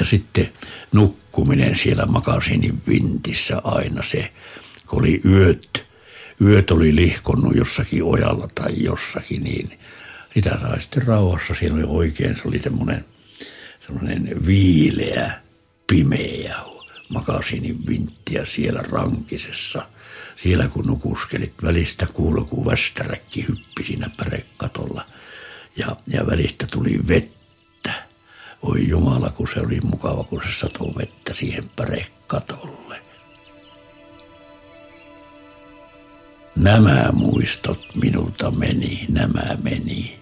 [0.00, 0.52] ja sitten
[0.92, 4.32] nukkuminen siellä makasinin vintissä aina se,
[4.86, 5.86] kun oli yöt,
[6.40, 9.78] yöt oli lihkonnut jossakin ojalla tai jossakin, niin
[10.34, 11.54] sitä sai sitten rauhassa.
[11.54, 13.04] Siellä oli oikein, se oli semmoinen–
[13.88, 15.32] sellainen viileä,
[15.86, 16.56] pimeä
[17.08, 19.88] makasinin vinttiä siellä rankisessa.
[20.36, 25.06] Siellä kun nukuskelit, välistä kuului, kun västäräkki hyppi siinä pärekatolla
[25.76, 27.92] ja, ja välistä tuli vettä.
[28.62, 33.00] Oi Jumala, kun se oli mukava, kun se satoi vettä siihen pärekatolle.
[36.56, 40.18] Nämä muistot minulta meni, nämä meni.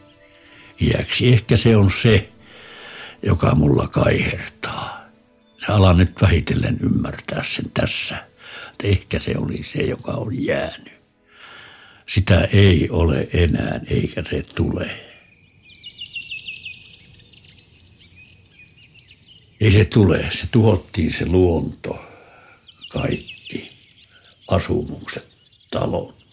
[0.80, 2.28] Iäksi ehkä se on se,
[3.22, 5.06] joka mulla kaihertaa.
[5.68, 8.16] Ja alan nyt vähitellen ymmärtää sen tässä,
[8.70, 10.96] että ehkä se oli se, joka on jäänyt.
[12.06, 14.90] Sitä ei ole enää, eikä se tule.
[19.60, 22.04] Ei se tule, se tuhottiin se luonto,
[22.88, 23.68] kaikki
[24.48, 25.26] asumukset,
[25.70, 26.25] talot.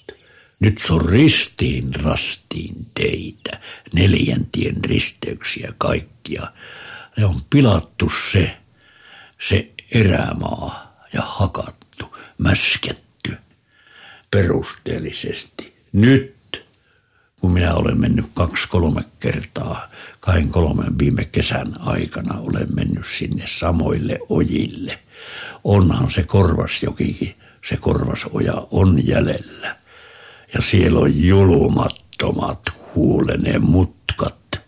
[0.63, 3.59] Nyt on ristiin rastiin teitä,
[3.93, 6.51] neljäntien risteyksiä kaikkia
[7.17, 8.57] ne on pilattu se,
[9.39, 13.37] se erämaa ja hakattu, mäsketty
[14.31, 15.73] perusteellisesti.
[15.91, 16.65] Nyt,
[17.39, 19.89] kun minä olen mennyt kaksi-kolme kertaa,
[20.19, 24.99] kahden kolmen viime kesän aikana olen mennyt sinne samoille ojille.
[25.63, 27.35] Onhan se korvasjokikin,
[27.65, 29.82] se korvasoja on jäljellä.
[30.53, 32.61] Ja siellä on julmattomat
[32.95, 34.61] huuleneen mutkat.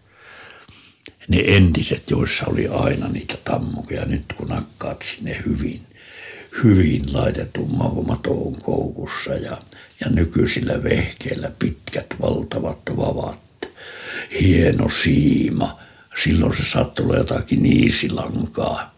[1.28, 5.82] Ne entiset, joissa oli aina niitä tammukia, nyt kun nakkaat sinne hyvin,
[6.64, 7.78] hyvin laitetun
[8.08, 9.58] matoon koukussa ja,
[10.00, 13.70] ja nykyisillä vehkeillä pitkät valtavat vavat,
[14.42, 15.80] hieno siima,
[16.24, 18.95] silloin se saattoi olla jotakin niisilankaa.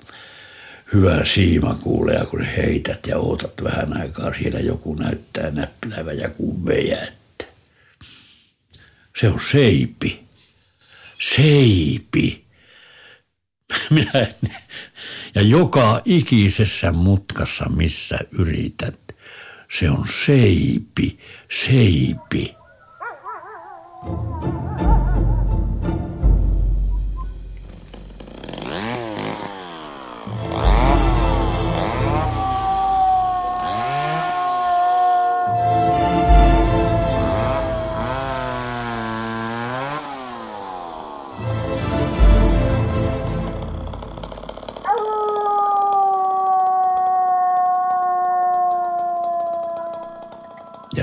[0.93, 6.65] Hyvä siima kuulee, kun heität ja ootat vähän aikaa, siellä joku näyttää näpplävä ja kun
[6.65, 7.47] vejät.
[9.15, 10.27] Se on seipi
[11.19, 12.45] seipi.
[13.89, 14.35] Minä en,
[15.35, 19.15] ja joka ikisessä mutkassa, missä yrität,
[19.71, 21.19] se on seipi,
[21.49, 22.55] seipi.
[24.05, 25.16] Ja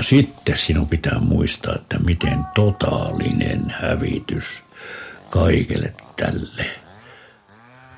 [0.09, 4.63] sitten sinun pitää muistaa, että miten totaalinen hävitys
[5.29, 6.65] kaikelle tälle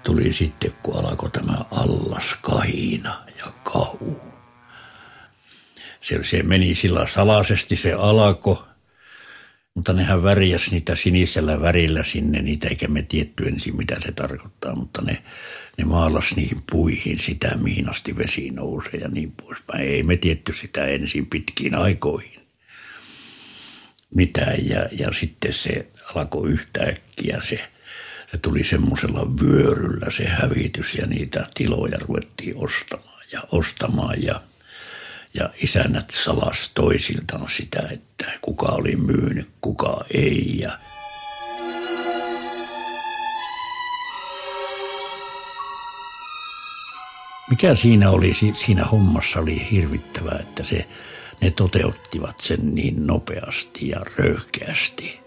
[0.04, 4.22] tuli sitten, kun alkoi tämä allaskahina ja kahu.
[6.02, 8.64] Se, se meni sillä salaisesti, se alkoi
[9.78, 14.76] Mutta nehän värjäs niitä sinisellä värillä sinne, niitä eikä me tietty ensin mitä se tarkoittaa,
[14.76, 15.24] mutta ne,
[15.78, 19.88] ne maalas niihin puihin sitä, mihin asti vesi nousee ja niin poispäin.
[19.88, 22.40] Ei me tietty sitä ensin pitkiin aikoihin
[24.16, 27.68] mitään ja, ja sitten se alkoi yhtäkkiä se,
[28.32, 34.42] se tuli semmoisella vyöryllä se hävitys ja niitä tiloja ruvettiin ostamaan ja ostamaan ja,
[35.38, 40.80] ja isännät salas toisiltaan sitä, että kuka oli myynyt, kuka ei ja
[47.50, 50.88] mikä siinä oli, siinä hommassa oli hirvittävää, että se,
[51.42, 55.20] ne toteuttivat sen niin nopeasti ja röyhkeästi.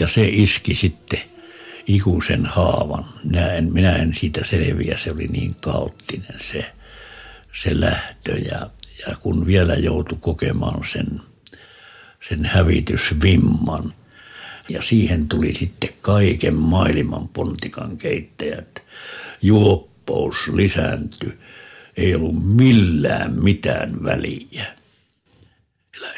[0.00, 1.20] Ja se iski sitten
[1.86, 3.04] ikuisen haavan.
[3.24, 6.72] Minä en, minä en siitä selviä, se oli niin kaoottinen se,
[7.62, 8.32] se lähtö.
[8.32, 8.70] Ja,
[9.06, 11.20] ja kun vielä joutui kokemaan sen,
[12.28, 13.94] sen hävitysvimman,
[14.68, 18.82] ja siihen tuli sitten kaiken maailman pontikan keittäjät.
[19.42, 21.38] Juoppous lisääntyi,
[21.96, 24.66] ei ollut millään mitään väliä.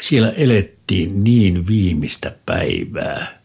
[0.01, 3.41] Siellä elettiin niin viimeistä päivää.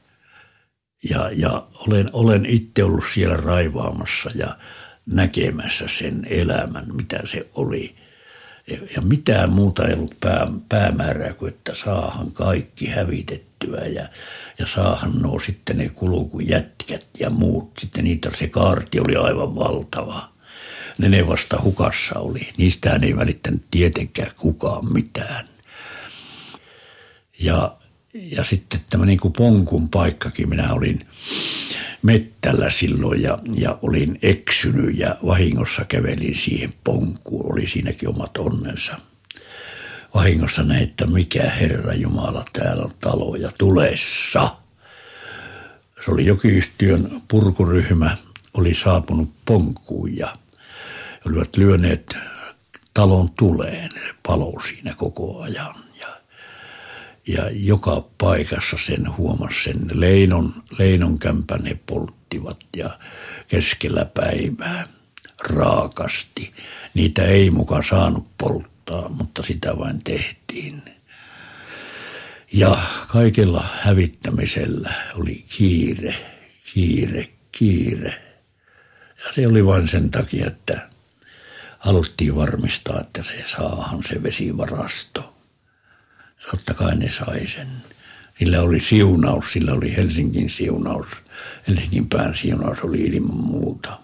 [1.09, 4.57] Ja, ja olen, olen itse ollut siellä raivaamassa ja
[5.05, 7.95] näkemässä sen elämän, mitä se oli.
[8.95, 14.09] Ja, mitään muuta ei ollut pää, päämäärää kuin, että saahan kaikki hävitettyä ja,
[14.59, 17.71] ja saahan nuo sitten ne kulkujätkät ja muut.
[17.79, 20.29] Sitten niitä se kaarti oli aivan valtava.
[20.97, 22.49] Ne ne vasta hukassa oli.
[22.57, 25.45] Niistä ei välittänyt tietenkään kukaan mitään.
[27.39, 27.77] Ja,
[28.13, 30.99] ja sitten tämä niin kuin ponkun paikkakin, minä olin
[32.01, 37.53] mettällä silloin ja, ja olin eksynyt ja vahingossa kävelin siihen ponkuun.
[37.53, 38.97] Oli siinäkin omat onnensa.
[40.15, 44.55] Vahingossa näin, että mikä Herra Jumala täällä on taloja tulessa.
[46.05, 48.17] Se oli jokiyhtiön purkuryhmä,
[48.53, 50.37] oli saapunut ponkuun ja
[51.25, 52.17] olivat lyöneet
[52.93, 53.89] talon tuleen.
[54.27, 55.88] palo siinä koko ajan
[57.29, 62.99] ja joka paikassa sen huomasi sen leinon, leinon kämpän he polttivat ja
[63.47, 64.87] keskellä päivää
[65.49, 66.53] raakasti.
[66.93, 70.83] Niitä ei muka saanut polttaa, mutta sitä vain tehtiin.
[72.53, 72.77] Ja
[73.07, 76.15] kaikella hävittämisellä oli kiire,
[76.73, 78.21] kiire, kiire.
[79.25, 80.89] Ja se oli vain sen takia, että
[81.79, 85.33] haluttiin varmistaa, että se saahan se vesivarasto–
[86.51, 87.67] totta kai ne sai sen.
[88.39, 91.07] Sillä oli siunaus, sillä oli Helsingin siunaus.
[91.67, 93.99] Helsingin pään siunaus oli ilman muuta.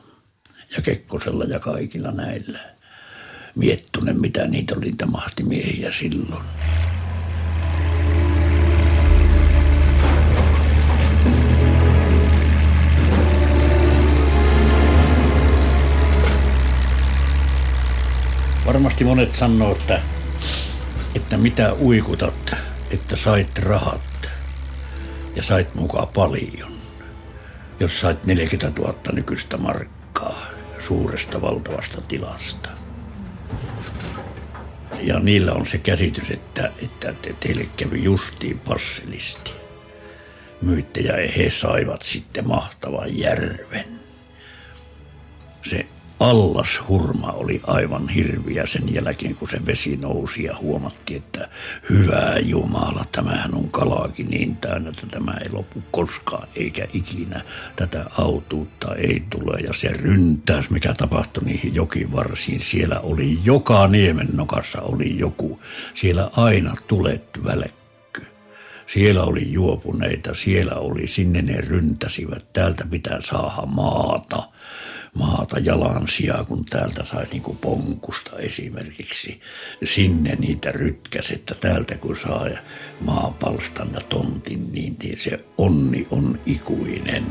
[0.76, 2.60] Ja Kekkosella ja kaikilla näillä.
[3.56, 6.44] Miettunen, mitä niitä oli niitä mahtimiehiä silloin.
[18.66, 20.02] Varmasti monet sanoo, että
[21.16, 22.56] että mitä uikutat,
[22.92, 24.32] että sait rahat
[25.36, 26.76] ja sait mukaan paljon.
[27.80, 30.46] Jos sait 40 000 nykyistä markkaa
[30.80, 32.70] suuresta valtavasta tilasta.
[35.02, 39.54] Ja niillä on se käsitys, että, että teille kävi justiin passelisti.
[40.62, 43.95] Myytte ja he saivat sitten mahtavan järven.
[46.20, 51.50] Allas hurma oli aivan hirviä sen jälkeen, kun se vesi nousi ja huomattiin, että
[51.90, 57.42] hyvää Jumala, tämähän on kalaakin niin täynnä, että tämä ei lopu koskaan eikä ikinä.
[57.76, 62.60] Tätä autuutta ei tule ja se ryntäys, mikä tapahtui niihin jokivarsiin.
[62.60, 65.60] Siellä oli joka niemen nokassa oli joku.
[65.94, 68.26] Siellä aina tulet välkky.
[68.88, 74.44] Siellä oli juopuneita, siellä oli, sinne ne ryntäsivät, täältä pitää saada maata
[75.16, 79.42] maata jalansijaa, kun täältä sai niin kuin ponkusta esimerkiksi
[79.84, 82.48] sinne niitä rytkäs, että täältä kun saa
[83.02, 87.26] maapalstan ja tontin, niin, niin se onni on ikuinen.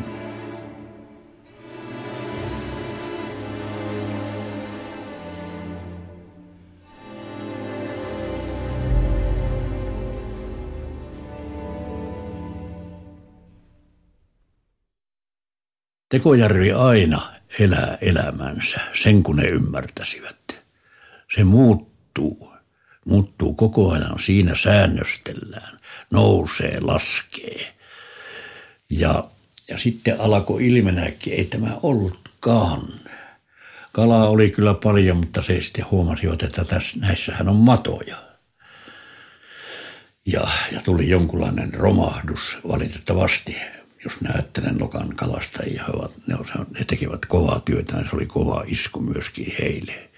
[16.09, 17.23] Tekojärvi aina
[17.59, 20.59] elää elämänsä, sen kun ne ymmärtäisivät.
[21.35, 22.53] Se muuttuu,
[23.05, 25.79] muuttuu koko ajan, siinä säännöstellään,
[26.11, 27.75] nousee, laskee.
[28.91, 29.25] Ja,
[29.69, 32.83] ja sitten alkoi ilmenääkin, ei tämä ollutkaan.
[33.93, 38.17] Kalaa oli kyllä paljon, mutta se sitten huomasivat, että tässä, näissähän on matoja.
[40.27, 43.57] Ja, ja tuli jonkunlainen romahdus valitettavasti,
[44.05, 46.37] jos minä ajattelen Lokan kalastajia, he, ovat, ne,
[46.79, 50.11] ne tekevät kovaa työtä, ja se oli kova isku myöskin heille.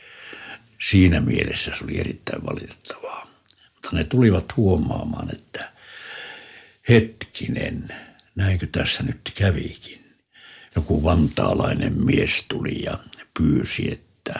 [0.80, 3.26] Siinä mielessä se oli erittäin valitettavaa.
[3.74, 5.72] Mutta ne tulivat huomaamaan, että
[6.88, 7.88] hetkinen,
[8.34, 10.06] näinkö tässä nyt kävikin.
[10.76, 12.98] Joku vantaalainen mies tuli ja
[13.38, 14.34] pyysi, että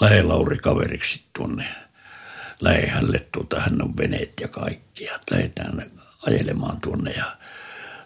[0.00, 1.66] lähe Lauri kaveriksi tuonne
[2.60, 5.82] lähelle, tuota, hän on veneet ja kaikki, ja lähdetään
[6.26, 7.36] ajelemaan tuonne ja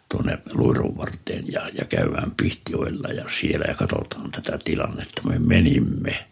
[0.09, 5.23] tuonne luirun varteen ja, ja käydään Pihtioilla ja siellä ja katsotaan tätä tilannetta.
[5.29, 6.27] Me menimme.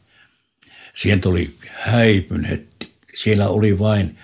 [0.95, 4.19] Sieltä oli häipynyt, siellä oli vain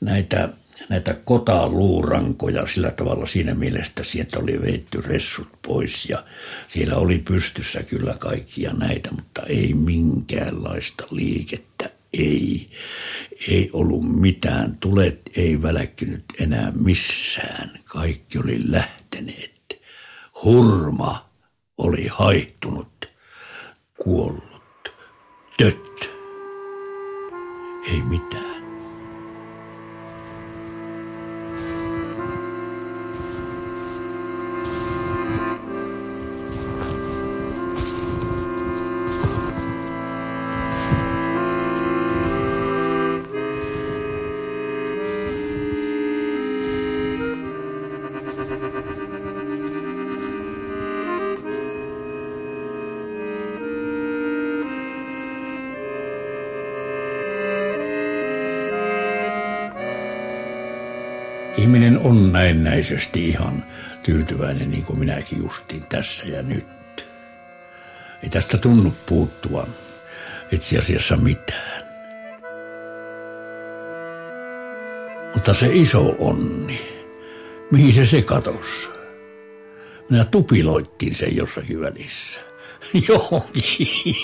[0.00, 0.48] näitä,
[0.88, 6.24] näitä kotaluurankoja sillä tavalla siinä mielessä, sieltä oli veitty ressut pois ja
[6.68, 12.66] siellä oli pystyssä kyllä kaikkia näitä, mutta ei minkäänlaista liikettä, ei,
[13.48, 19.82] ei ollut mitään, tulet ei välkkynyt enää missään, kaikki oli lähteneet.
[20.44, 21.30] Hurma
[21.78, 23.08] oli haittunut,
[23.98, 24.96] kuollut,
[25.58, 26.10] tött,
[27.92, 28.55] ei mitään.
[62.06, 63.64] On näennäisesti ihan
[64.02, 66.66] tyytyväinen niin kuin minäkin justiin tässä ja nyt.
[68.22, 69.66] Ei tästä tunnu puuttuvan
[70.52, 71.86] itse asiassa mitään.
[75.34, 76.80] Mutta se iso onni,
[77.70, 78.90] mihin se se katossa?
[80.10, 82.40] Minä tupiloittiin sen jossakin välissä.
[83.08, 84.16] Johonkin.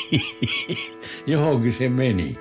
[1.27, 2.39] Johonkin se meni.